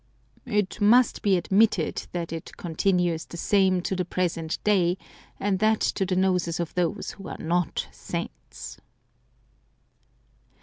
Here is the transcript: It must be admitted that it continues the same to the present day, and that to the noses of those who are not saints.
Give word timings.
It 0.47 0.81
must 0.81 1.21
be 1.21 1.37
admitted 1.37 2.07
that 2.11 2.33
it 2.33 2.57
continues 2.57 3.25
the 3.25 3.37
same 3.37 3.83
to 3.83 3.95
the 3.95 4.03
present 4.03 4.57
day, 4.63 4.97
and 5.39 5.59
that 5.59 5.79
to 5.81 6.07
the 6.07 6.15
noses 6.15 6.59
of 6.59 6.73
those 6.73 7.11
who 7.11 7.27
are 7.27 7.37
not 7.37 7.85
saints. 7.91 8.79